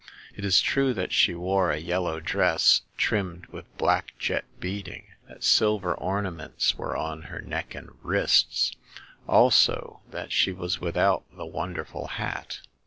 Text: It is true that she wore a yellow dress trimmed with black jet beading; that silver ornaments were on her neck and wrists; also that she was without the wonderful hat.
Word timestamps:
It 0.35 0.43
is 0.43 0.61
true 0.61 0.95
that 0.95 1.11
she 1.11 1.35
wore 1.35 1.69
a 1.69 1.77
yellow 1.77 2.19
dress 2.19 2.81
trimmed 2.97 3.45
with 3.51 3.67
black 3.77 4.17
jet 4.17 4.45
beading; 4.59 5.05
that 5.27 5.43
silver 5.43 5.93
ornaments 5.93 6.73
were 6.75 6.97
on 6.97 7.21
her 7.21 7.39
neck 7.39 7.75
and 7.75 7.91
wrists; 8.01 8.71
also 9.27 10.01
that 10.09 10.31
she 10.31 10.51
was 10.53 10.81
without 10.81 11.25
the 11.37 11.45
wonderful 11.45 12.07
hat. 12.07 12.61